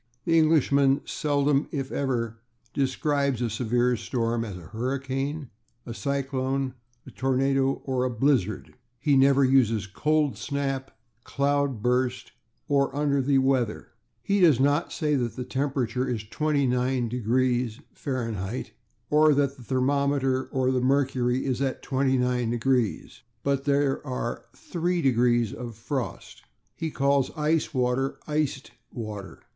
The 0.25 0.39
Englishman 0.39 1.01
seldom, 1.05 1.67
if 1.71 1.91
ever, 1.91 2.39
describes 2.73 3.39
a 3.39 3.51
severe 3.51 3.95
storm 3.95 4.43
as 4.43 4.57
a 4.57 4.71
/hurricane/, 4.73 5.49
a 5.85 5.91
/cyclone/, 5.91 6.73
a 7.05 7.11
/tornado/ 7.11 7.81
or 7.85 8.03
a 8.03 8.09
/blizzard/. 8.09 8.73
He 8.97 9.15
never 9.15 9.43
uses 9.43 9.85
/cold 9.85 10.37
snap/, 10.37 10.97
/cloudburst/ 11.23 12.31
or 12.67 12.91
/under 12.93 13.23
the 13.23 13.37
weather/. 13.37 13.89
He 14.23 14.39
does 14.39 14.59
not 14.59 14.91
say 14.91 15.15
that 15.15 15.35
the 15.35 15.43
temperature 15.43 16.07
is 16.09 16.23
/29 16.23 17.07
degrees/ 17.07 17.79
(Fahrenheit) 17.93 18.71
or 19.11 19.35
that 19.35 19.55
the 19.55 19.63
thermometer 19.63 20.45
or 20.45 20.71
the 20.71 20.81
mercury 20.81 21.45
is 21.45 21.61
at 21.61 21.83
29 21.83 22.49
degrees, 22.49 23.21
but 23.43 23.65
that 23.65 23.65
there 23.71 24.03
are 24.07 24.45
/three 24.55 25.03
degrees 25.03 25.53
of 25.53 25.75
frost/. 25.75 26.41
He 26.75 26.89
calls 26.89 27.29
ice 27.37 27.71
water 27.71 28.17
/iced 28.27 28.71
water 28.91 29.43